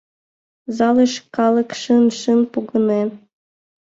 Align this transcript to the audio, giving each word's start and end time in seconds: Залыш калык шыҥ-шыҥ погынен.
Залыш 0.77 1.13
калык 1.35 1.69
шыҥ-шыҥ 1.81 2.39
погынен. 2.53 3.09